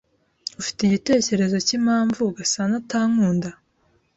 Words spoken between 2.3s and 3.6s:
Gasanaatankunda?